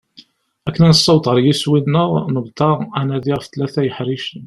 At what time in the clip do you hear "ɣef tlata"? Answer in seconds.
3.33-3.81